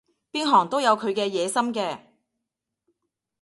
[0.31, 1.99] 邊行都有佢嘅野心嘅